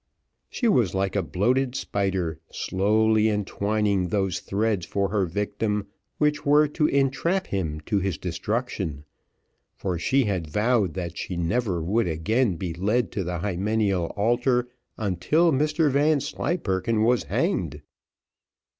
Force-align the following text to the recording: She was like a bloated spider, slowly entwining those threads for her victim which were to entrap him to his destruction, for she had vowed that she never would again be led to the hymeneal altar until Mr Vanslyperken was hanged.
She 0.49 0.67
was 0.67 0.95
like 0.95 1.15
a 1.15 1.21
bloated 1.21 1.75
spider, 1.75 2.39
slowly 2.51 3.29
entwining 3.29 4.07
those 4.07 4.39
threads 4.39 4.83
for 4.87 5.09
her 5.09 5.27
victim 5.27 5.85
which 6.17 6.43
were 6.43 6.67
to 6.69 6.87
entrap 6.87 7.45
him 7.45 7.79
to 7.81 7.99
his 7.99 8.17
destruction, 8.17 9.03
for 9.75 9.99
she 9.99 10.23
had 10.23 10.49
vowed 10.49 10.95
that 10.95 11.19
she 11.19 11.37
never 11.37 11.83
would 11.83 12.07
again 12.07 12.55
be 12.55 12.73
led 12.73 13.11
to 13.11 13.23
the 13.23 13.37
hymeneal 13.41 14.05
altar 14.17 14.69
until 14.97 15.51
Mr 15.51 15.91
Vanslyperken 15.91 17.03
was 17.03 17.25
hanged. 17.25 17.83